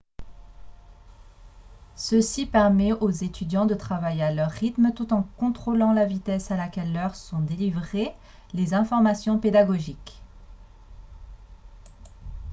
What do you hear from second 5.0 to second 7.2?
en contrôlant la vitesse à laquelle leurs